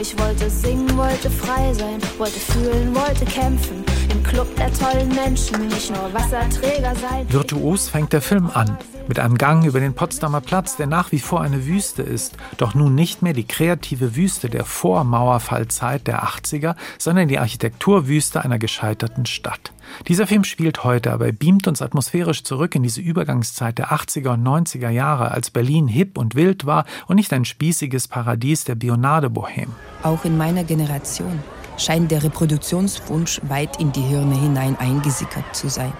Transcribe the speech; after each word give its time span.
Ich 0.00 0.16
wollte 0.16 0.48
singen, 0.48 0.96
wollte 0.96 1.28
frei 1.28 1.74
sein, 1.74 2.00
wollte 2.18 2.38
fühlen, 2.38 2.94
wollte 2.94 3.24
kämpfen. 3.24 3.84
Club 4.22 4.54
der 4.56 4.72
tollen 4.72 5.08
Menschen, 5.14 5.68
nicht 5.68 5.90
nur 5.90 6.12
Wasserträger 6.12 6.94
sein. 6.94 7.26
Virtuos 7.28 7.88
fängt 7.88 8.12
der 8.12 8.22
Film 8.22 8.50
an. 8.52 8.76
Mit 9.08 9.18
einem 9.18 9.38
Gang 9.38 9.64
über 9.64 9.80
den 9.80 9.94
Potsdamer 9.94 10.40
Platz, 10.40 10.76
der 10.76 10.86
nach 10.86 11.12
wie 11.12 11.18
vor 11.18 11.40
eine 11.40 11.66
Wüste 11.66 12.02
ist. 12.02 12.36
Doch 12.58 12.74
nun 12.74 12.94
nicht 12.94 13.22
mehr 13.22 13.32
die 13.32 13.46
kreative 13.46 14.16
Wüste 14.16 14.50
der 14.50 14.64
Vormauerfallzeit 14.64 16.06
der 16.06 16.24
80er, 16.24 16.76
sondern 16.98 17.28
die 17.28 17.38
Architekturwüste 17.38 18.44
einer 18.44 18.58
gescheiterten 18.58 19.24
Stadt. 19.24 19.72
Dieser 20.06 20.26
Film 20.26 20.44
spielt 20.44 20.84
heute, 20.84 21.12
aber 21.12 21.32
beamt 21.32 21.66
uns 21.66 21.80
atmosphärisch 21.80 22.44
zurück 22.44 22.74
in 22.74 22.82
diese 22.82 23.00
Übergangszeit 23.00 23.78
der 23.78 23.92
80er 23.92 24.34
und 24.34 24.46
90er 24.46 24.90
Jahre, 24.90 25.30
als 25.30 25.50
Berlin 25.50 25.88
hip 25.88 26.18
und 26.18 26.34
wild 26.34 26.66
war 26.66 26.84
und 27.06 27.16
nicht 27.16 27.32
ein 27.32 27.46
spießiges 27.46 28.08
Paradies 28.08 28.64
der 28.64 28.74
Bionade-Bohem. 28.74 29.70
Auch 30.02 30.24
in 30.26 30.36
meiner 30.36 30.64
Generation 30.64 31.42
scheint 31.78 32.10
der 32.10 32.22
Reproduktionswunsch 32.22 33.40
weit 33.44 33.80
in 33.80 33.92
die 33.92 34.02
Hirne 34.02 34.34
hinein 34.34 34.76
eingesickert 34.78 35.56
zu 35.56 35.68
sein. 35.68 35.92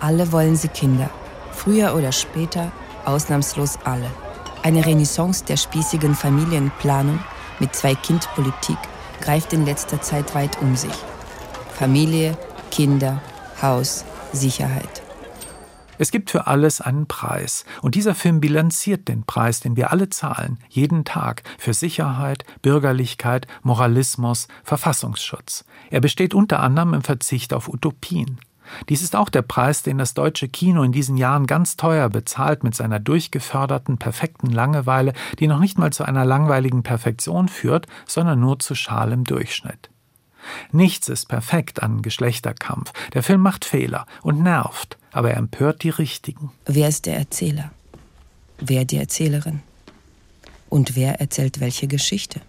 Alle 0.00 0.32
wollen 0.32 0.56
sie 0.56 0.68
Kinder. 0.68 1.10
Früher 1.52 1.94
oder 1.94 2.12
später, 2.12 2.72
ausnahmslos 3.04 3.78
alle. 3.84 4.10
Eine 4.62 4.86
Renaissance 4.86 5.44
der 5.44 5.56
spießigen 5.56 6.14
Familienplanung 6.14 7.18
mit 7.58 7.74
Zwei-Kind-Politik 7.74 8.78
greift 9.20 9.52
in 9.52 9.64
letzter 9.64 10.00
Zeit 10.00 10.34
weit 10.34 10.60
um 10.60 10.76
sich. 10.76 10.94
Familie, 11.78 12.36
Kinder, 12.70 13.20
Haus, 13.60 14.04
Sicherheit. 14.32 15.02
Es 16.02 16.10
gibt 16.10 16.32
für 16.32 16.48
alles 16.48 16.80
einen 16.80 17.06
Preis. 17.06 17.64
Und 17.80 17.94
dieser 17.94 18.16
Film 18.16 18.40
bilanziert 18.40 19.06
den 19.06 19.22
Preis, 19.22 19.60
den 19.60 19.76
wir 19.76 19.92
alle 19.92 20.08
zahlen, 20.08 20.58
jeden 20.68 21.04
Tag, 21.04 21.44
für 21.58 21.74
Sicherheit, 21.74 22.44
Bürgerlichkeit, 22.60 23.46
Moralismus, 23.62 24.48
Verfassungsschutz. 24.64 25.64
Er 25.90 26.00
besteht 26.00 26.34
unter 26.34 26.58
anderem 26.58 26.94
im 26.94 27.02
Verzicht 27.02 27.54
auf 27.54 27.68
Utopien. 27.68 28.40
Dies 28.88 29.00
ist 29.00 29.14
auch 29.14 29.28
der 29.28 29.42
Preis, 29.42 29.84
den 29.84 29.96
das 29.96 30.12
deutsche 30.12 30.48
Kino 30.48 30.82
in 30.82 30.90
diesen 30.90 31.16
Jahren 31.16 31.46
ganz 31.46 31.76
teuer 31.76 32.08
bezahlt 32.08 32.64
mit 32.64 32.74
seiner 32.74 32.98
durchgeförderten, 32.98 33.98
perfekten 33.98 34.48
Langeweile, 34.48 35.12
die 35.38 35.46
noch 35.46 35.60
nicht 35.60 35.78
mal 35.78 35.92
zu 35.92 36.02
einer 36.02 36.24
langweiligen 36.24 36.82
Perfektion 36.82 37.46
führt, 37.46 37.86
sondern 38.08 38.40
nur 38.40 38.58
zu 38.58 38.74
schalem 38.74 39.22
Durchschnitt. 39.22 39.91
Nichts 40.70 41.08
ist 41.08 41.28
perfekt 41.28 41.82
an 41.82 42.02
Geschlechterkampf. 42.02 42.92
Der 43.14 43.22
Film 43.22 43.40
macht 43.40 43.64
Fehler 43.64 44.06
und 44.22 44.42
nervt, 44.42 44.98
aber 45.12 45.30
er 45.30 45.36
empört 45.36 45.82
die 45.82 45.90
Richtigen. 45.90 46.52
Wer 46.66 46.88
ist 46.88 47.06
der 47.06 47.16
Erzähler? 47.16 47.70
Wer 48.58 48.84
die 48.84 48.98
Erzählerin? 48.98 49.60
Und 50.68 50.96
wer 50.96 51.20
erzählt 51.20 51.60
welche 51.60 51.86
Geschichte? 51.86 52.40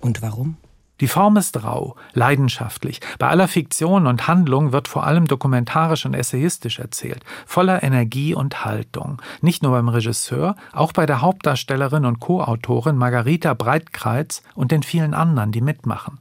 Und 0.00 0.22
warum? 0.22 0.56
Die 1.00 1.06
Form 1.06 1.36
ist 1.36 1.62
rau, 1.62 1.94
leidenschaftlich. 2.12 3.00
Bei 3.18 3.28
aller 3.28 3.46
Fiktion 3.46 4.06
und 4.06 4.26
Handlung 4.26 4.72
wird 4.72 4.88
vor 4.88 5.06
allem 5.06 5.26
dokumentarisch 5.26 6.04
und 6.06 6.14
essayistisch 6.14 6.80
erzählt, 6.80 7.24
voller 7.46 7.84
Energie 7.84 8.34
und 8.34 8.64
Haltung. 8.64 9.22
Nicht 9.40 9.62
nur 9.62 9.72
beim 9.72 9.88
Regisseur, 9.88 10.56
auch 10.72 10.92
bei 10.92 11.06
der 11.06 11.20
Hauptdarstellerin 11.20 12.04
und 12.04 12.18
Co-Autorin 12.18 12.96
Margarita 12.96 13.54
Breitkreuz 13.54 14.42
und 14.54 14.72
den 14.72 14.82
vielen 14.82 15.14
anderen, 15.14 15.52
die 15.52 15.60
mitmachen. 15.60 16.18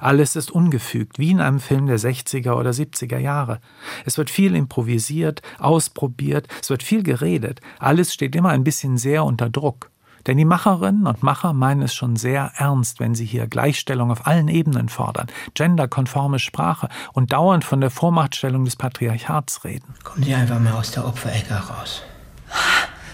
Alles 0.00 0.36
ist 0.36 0.50
ungefügt, 0.50 1.18
wie 1.18 1.30
in 1.30 1.40
einem 1.40 1.60
Film 1.60 1.86
der 1.86 1.98
60er 1.98 2.54
oder 2.54 2.70
70er 2.70 3.18
Jahre. 3.18 3.60
Es 4.04 4.18
wird 4.18 4.30
viel 4.30 4.54
improvisiert, 4.54 5.42
ausprobiert, 5.58 6.48
es 6.62 6.70
wird 6.70 6.82
viel 6.82 7.02
geredet, 7.02 7.60
alles 7.78 8.12
steht 8.12 8.34
immer 8.34 8.50
ein 8.50 8.64
bisschen 8.64 8.98
sehr 8.98 9.24
unter 9.24 9.48
Druck. 9.50 9.90
Denn 10.26 10.38
die 10.38 10.44
Macherinnen 10.44 11.06
und 11.06 11.22
Macher 11.22 11.52
meinen 11.52 11.82
es 11.82 11.94
schon 11.94 12.16
sehr 12.16 12.50
ernst, 12.56 12.98
wenn 12.98 13.14
sie 13.14 13.24
hier 13.24 13.46
Gleichstellung 13.46 14.10
auf 14.10 14.26
allen 14.26 14.48
Ebenen 14.48 14.88
fordern, 14.88 15.28
genderkonforme 15.54 16.40
Sprache 16.40 16.88
und 17.12 17.32
dauernd 17.32 17.64
von 17.64 17.80
der 17.80 17.90
Vormachtstellung 17.90 18.64
des 18.64 18.76
Patriarchats 18.76 19.64
reden. 19.64 19.94
Kommen 20.02 20.24
Sie 20.24 20.34
einfach 20.34 20.58
mal 20.58 20.72
aus 20.72 20.90
der 20.90 21.06
Opferecke 21.06 21.54
raus. 21.54 22.02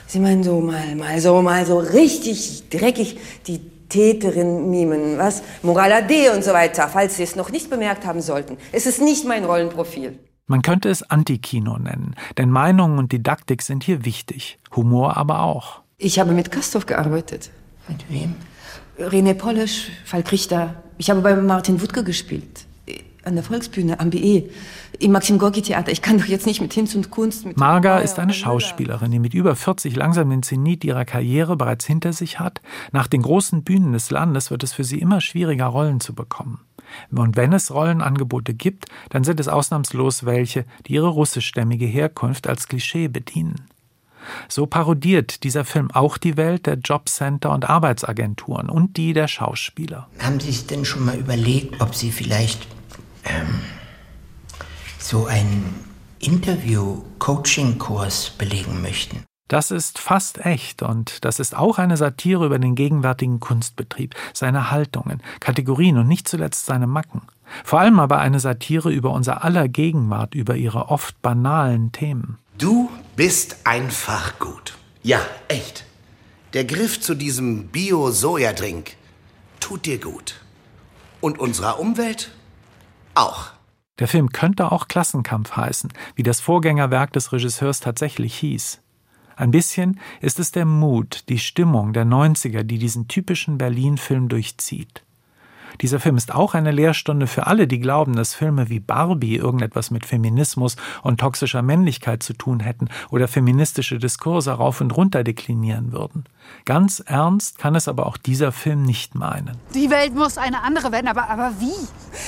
Sie 0.06 0.20
meinen 0.20 0.42
so 0.42 0.60
mal, 0.60 0.94
mal 0.96 1.20
so, 1.20 1.42
mal 1.42 1.66
so 1.66 1.78
richtig 1.78 2.68
dreckig 2.70 3.18
die 3.46 3.60
Täterin 3.92 4.70
mimen, 4.70 5.18
was? 5.18 5.42
Moral 5.62 5.92
AD 5.92 6.30
und 6.30 6.42
so 6.42 6.52
weiter, 6.52 6.88
falls 6.88 7.16
Sie 7.16 7.22
es 7.22 7.36
noch 7.36 7.50
nicht 7.50 7.68
bemerkt 7.68 8.06
haben 8.06 8.22
sollten. 8.22 8.56
Es 8.72 8.86
ist 8.86 9.02
nicht 9.02 9.26
mein 9.26 9.44
Rollenprofil. 9.44 10.18
Man 10.46 10.62
könnte 10.62 10.88
es 10.88 11.02
Antikino 11.02 11.76
nennen, 11.78 12.14
denn 12.38 12.50
Meinungen 12.50 12.98
und 12.98 13.12
Didaktik 13.12 13.60
sind 13.60 13.84
hier 13.84 14.06
wichtig, 14.06 14.58
Humor 14.74 15.18
aber 15.18 15.42
auch. 15.42 15.82
Ich 15.98 16.18
habe 16.18 16.32
mit 16.32 16.50
Kastorf 16.50 16.86
gearbeitet. 16.86 17.50
Mit 17.86 18.10
wem? 18.10 18.34
René 18.98 19.34
Polisch, 19.34 19.90
Falk 20.06 20.32
Richter. 20.32 20.82
Ich 20.96 21.10
habe 21.10 21.20
bei 21.20 21.36
Martin 21.36 21.80
Wuttke 21.82 22.02
gespielt. 22.02 22.66
An 23.24 23.34
der 23.34 23.44
Volksbühne, 23.44 24.00
am 24.00 24.10
BE, 24.10 24.48
im 24.98 25.12
Maxim 25.12 25.38
Gorki 25.38 25.62
Theater. 25.62 25.92
Ich 25.92 26.02
kann 26.02 26.18
doch 26.18 26.26
jetzt 26.26 26.46
nicht 26.46 26.60
mit 26.60 26.72
Hinz 26.72 26.94
und 26.94 27.10
Kunst. 27.10 27.46
Mit 27.46 27.56
Marga 27.56 27.98
ist 27.98 28.18
eine 28.18 28.32
Schauspielerin, 28.32 29.10
die 29.10 29.18
mit 29.18 29.34
über 29.34 29.54
40 29.54 29.94
langsam 29.94 30.30
den 30.30 30.42
Zenit 30.42 30.84
ihrer 30.84 31.04
Karriere 31.04 31.56
bereits 31.56 31.86
hinter 31.86 32.12
sich 32.12 32.40
hat. 32.40 32.60
Nach 32.90 33.06
den 33.06 33.22
großen 33.22 33.62
Bühnen 33.62 33.92
des 33.92 34.10
Landes 34.10 34.50
wird 34.50 34.64
es 34.64 34.72
für 34.72 34.84
sie 34.84 34.98
immer 34.98 35.20
schwieriger, 35.20 35.66
Rollen 35.66 36.00
zu 36.00 36.14
bekommen. 36.14 36.60
Und 37.10 37.36
wenn 37.36 37.52
es 37.52 37.72
Rollenangebote 37.72 38.54
gibt, 38.54 38.86
dann 39.10 39.24
sind 39.24 39.40
es 39.40 39.48
ausnahmslos 39.48 40.24
welche, 40.24 40.64
die 40.86 40.94
ihre 40.94 41.08
russischstämmige 41.08 41.86
Herkunft 41.86 42.46
als 42.46 42.68
Klischee 42.68 43.08
bedienen. 43.08 43.68
So 44.48 44.66
parodiert 44.66 45.42
dieser 45.42 45.64
Film 45.64 45.90
auch 45.90 46.16
die 46.16 46.36
Welt 46.36 46.66
der 46.66 46.74
Jobcenter 46.74 47.50
und 47.50 47.68
Arbeitsagenturen 47.68 48.68
und 48.68 48.96
die 48.96 49.12
der 49.12 49.28
Schauspieler. 49.28 50.08
Haben 50.20 50.40
Sie 50.40 50.52
sich 50.52 50.66
denn 50.66 50.84
schon 50.84 51.04
mal 51.04 51.16
überlegt, 51.16 51.80
ob 51.80 51.94
Sie 51.94 52.12
vielleicht 52.12 52.66
ähm, 53.24 53.60
so 54.98 55.26
einen 55.26 55.84
Interview-Coaching-Kurs 56.20 58.30
belegen 58.30 58.82
möchten? 58.82 59.24
Das 59.48 59.70
ist 59.70 59.98
fast 59.98 60.46
echt 60.46 60.82
und 60.82 61.26
das 61.26 61.38
ist 61.38 61.54
auch 61.54 61.78
eine 61.78 61.98
Satire 61.98 62.46
über 62.46 62.58
den 62.58 62.74
gegenwärtigen 62.74 63.38
Kunstbetrieb, 63.38 64.14
seine 64.32 64.70
Haltungen, 64.70 65.22
Kategorien 65.40 65.98
und 65.98 66.08
nicht 66.08 66.26
zuletzt 66.26 66.64
seine 66.64 66.86
Macken. 66.86 67.20
Vor 67.62 67.80
allem 67.80 68.00
aber 68.00 68.18
eine 68.18 68.40
Satire 68.40 68.90
über 68.90 69.10
unser 69.10 69.44
aller 69.44 69.68
Gegenwart, 69.68 70.34
über 70.34 70.56
ihre 70.56 70.88
oft 70.88 71.20
banalen 71.20 71.92
Themen. 71.92 72.38
Du 72.56 72.90
bist 73.14 73.58
einfach 73.64 74.38
gut. 74.38 74.72
Ja, 75.02 75.20
echt. 75.48 75.84
Der 76.54 76.64
Griff 76.64 76.98
zu 77.00 77.14
diesem 77.14 77.68
Bio-Soja-Drink 77.68 78.92
tut 79.60 79.84
dir 79.84 79.98
gut. 79.98 80.40
Und 81.20 81.38
unserer 81.38 81.78
Umwelt 81.78 82.30
auch. 83.14 83.50
Der 83.98 84.08
Film 84.08 84.30
könnte 84.30 84.72
auch 84.72 84.88
Klassenkampf 84.88 85.56
heißen, 85.56 85.92
wie 86.14 86.22
das 86.22 86.40
Vorgängerwerk 86.40 87.12
des 87.12 87.32
Regisseurs 87.32 87.80
tatsächlich 87.80 88.34
hieß. 88.36 88.80
Ein 89.36 89.50
bisschen 89.50 90.00
ist 90.20 90.38
es 90.38 90.52
der 90.52 90.64
Mut, 90.66 91.28
die 91.28 91.38
Stimmung 91.38 91.92
der 91.92 92.04
90er, 92.04 92.62
die 92.62 92.78
diesen 92.78 93.08
typischen 93.08 93.58
Berlin-Film 93.58 94.28
durchzieht. 94.28 95.04
Dieser 95.82 95.98
Film 95.98 96.16
ist 96.16 96.32
auch 96.32 96.54
eine 96.54 96.70
Lehrstunde 96.70 97.26
für 97.26 97.48
alle, 97.48 97.66
die 97.66 97.80
glauben, 97.80 98.14
dass 98.14 98.34
Filme 98.34 98.68
wie 98.68 98.78
Barbie 98.78 99.36
irgendetwas 99.36 99.90
mit 99.90 100.06
Feminismus 100.06 100.76
und 101.02 101.18
toxischer 101.18 101.60
Männlichkeit 101.60 102.22
zu 102.22 102.34
tun 102.34 102.60
hätten 102.60 102.88
oder 103.10 103.26
feministische 103.26 103.98
Diskurse 103.98 104.52
rauf 104.52 104.80
und 104.80 104.96
runter 104.96 105.24
deklinieren 105.24 105.90
würden. 105.90 106.24
Ganz 106.64 107.02
ernst 107.04 107.58
kann 107.58 107.74
es 107.74 107.88
aber 107.88 108.06
auch 108.06 108.16
dieser 108.16 108.52
Film 108.52 108.82
nicht 108.82 109.16
meinen. 109.16 109.58
Die 109.74 109.90
Welt 109.90 110.14
muss 110.14 110.38
eine 110.38 110.62
andere 110.62 110.92
werden, 110.92 111.08
aber, 111.08 111.28
aber 111.28 111.52
wie? 111.58 111.74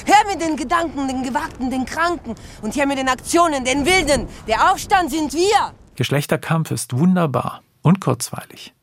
Her 0.05 0.25
mit 0.29 0.43
den 0.43 0.57
Gedanken, 0.57 1.07
den 1.07 1.23
Gewagten, 1.23 1.71
den 1.71 1.85
Kranken 1.85 2.35
und 2.63 2.75
her 2.75 2.87
mit 2.87 2.99
den 2.99 3.09
Aktionen, 3.09 3.65
den 3.65 3.87
Wilden. 3.87 4.27
Der 4.49 4.73
Aufstand 4.73 5.13
sind 5.13 5.33
wir. 5.33 5.73
Geschlechterkampf 5.95 6.73
ist 6.73 6.99
wunderbar 6.99 7.63
und 7.83 8.01
kurzweilig. 8.01 8.75